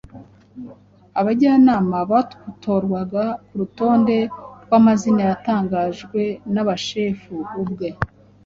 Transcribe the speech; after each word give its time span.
abajyanama 1.19 1.97
batorwaga 2.11 3.23
ku 3.47 3.53
rutonde 3.61 4.17
rw'amazina 4.63 5.21
yatangajwe 5.29 6.21
na 6.53 6.61
sushefu 6.67 7.35
ubwe. 7.61 7.89